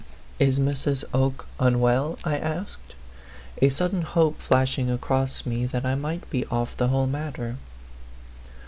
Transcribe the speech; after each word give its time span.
"Is 0.49 0.57
Mrs. 0.59 1.03
Oke 1.13 1.45
unwell?" 1.59 2.17
I 2.23 2.35
asked, 2.39 2.95
a 3.61 3.69
sudden 3.69 4.01
hope 4.01 4.39
flashing 4.41 4.89
across 4.89 5.45
me 5.45 5.67
that 5.67 5.85
I 5.85 5.93
might 5.93 6.27
be 6.31 6.43
off 6.47 6.75
the 6.75 6.87
whole 6.87 7.05
matter. 7.05 7.57